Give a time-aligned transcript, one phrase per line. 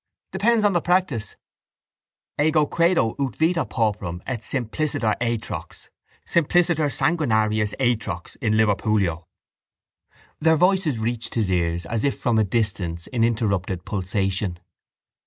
[0.31, 1.35] —Depends on the practice.
[2.41, 5.89] —Ego credo ut vita pauperum est simpliciter atrox,
[6.25, 9.25] simpliciter sanguinarius atrox, in Liverpoolio.
[10.39, 14.57] Their voices reached his ears as if from a distance in interrupted pulsation.